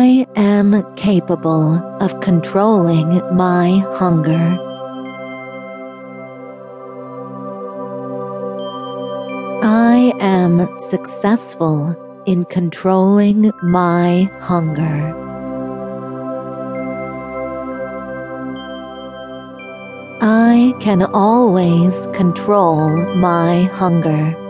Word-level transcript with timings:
I 0.00 0.28
am 0.36 0.94
capable 0.94 1.74
of 2.00 2.20
controlling 2.20 3.20
my 3.34 3.78
hunger. 3.98 4.46
I 9.60 10.12
am 10.20 10.68
successful 10.78 11.96
in 12.26 12.44
controlling 12.44 13.50
my 13.60 14.30
hunger. 14.38 14.98
I 20.20 20.74
can 20.78 21.02
always 21.02 22.06
control 22.12 22.88
my 23.16 23.64
hunger. 23.64 24.47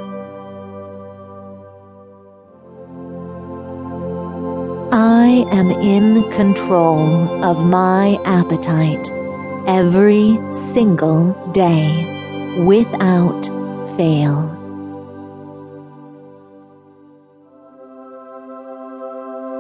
I 4.90 5.44
am 5.52 5.70
in 5.70 6.30
control 6.32 7.44
of 7.44 7.62
my 7.66 8.18
appetite 8.24 9.10
every 9.66 10.38
single 10.72 11.34
day 11.52 12.62
without 12.64 13.44
fail. 13.98 14.48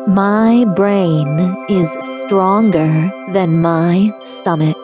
My 0.08 0.64
brain 0.74 1.66
is 1.68 1.94
stronger 2.22 3.10
than 3.34 3.60
my 3.60 4.10
stomach. 4.20 4.78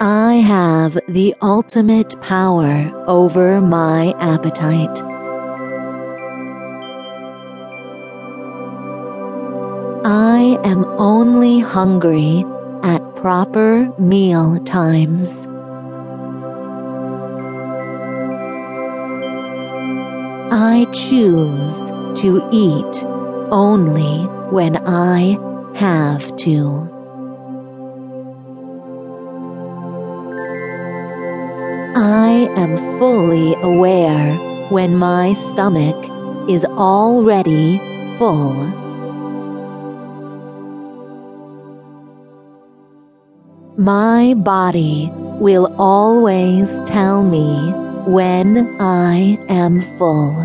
I 0.00 0.42
have 0.44 0.98
the 1.06 1.36
ultimate 1.40 2.20
power 2.20 2.90
over 3.06 3.60
my 3.60 4.12
appetite. 4.18 5.09
I 10.12 10.58
am 10.64 10.84
only 10.98 11.60
hungry 11.60 12.44
at 12.82 12.98
proper 13.14 13.94
meal 13.96 14.58
times. 14.64 15.46
I 20.50 20.88
choose 20.92 21.76
to 22.22 22.42
eat 22.50 23.04
only 23.52 24.24
when 24.50 24.78
I 24.84 25.38
have 25.76 26.34
to. 26.38 26.88
I 31.94 32.50
am 32.56 32.76
fully 32.98 33.54
aware 33.62 34.34
when 34.70 34.96
my 34.96 35.34
stomach 35.34 36.50
is 36.50 36.64
already 36.64 37.78
full. 38.18 38.89
My 43.80 44.34
body 44.34 45.08
will 45.14 45.74
always 45.78 46.80
tell 46.80 47.22
me 47.22 47.72
when 48.04 48.76
I 48.78 49.38
am 49.48 49.80
full. 49.96 50.36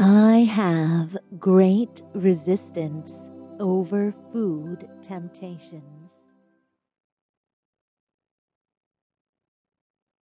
I 0.00 0.38
have 0.50 1.16
great 1.38 2.02
resistance 2.12 3.12
over 3.60 4.12
food 4.32 4.88
temptation. 5.00 5.97